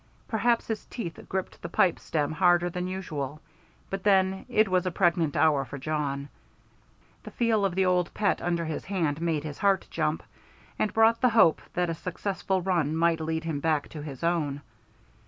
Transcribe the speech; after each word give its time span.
Perhaps 0.27 0.65
his 0.65 0.83
teeth 0.85 1.19
gripped 1.29 1.61
the 1.61 1.69
pipe 1.69 1.99
stem 1.99 2.31
harder 2.31 2.71
than 2.71 2.87
usual, 2.87 3.39
but 3.91 4.01
then, 4.01 4.45
it 4.49 4.67
was 4.67 4.87
a 4.87 4.89
pregnant 4.89 5.35
hour 5.37 5.63
for 5.63 5.77
Jawn. 5.77 6.27
The 7.21 7.29
feel 7.29 7.63
of 7.63 7.75
the 7.75 7.85
old 7.85 8.11
pet 8.15 8.41
under 8.41 8.65
his 8.65 8.85
hand 8.85 9.21
made 9.21 9.43
his 9.43 9.59
heart 9.59 9.85
jump, 9.91 10.23
and 10.79 10.91
brought 10.91 11.21
the 11.21 11.29
hope 11.29 11.61
that 11.75 11.87
a 11.91 11.93
successful 11.93 12.63
run 12.63 12.95
might 12.95 13.19
lead 13.21 13.43
him 13.43 13.59
back 13.59 13.89
to 13.89 14.01
his 14.01 14.23
own. 14.23 14.61